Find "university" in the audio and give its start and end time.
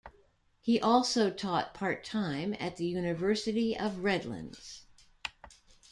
2.85-3.77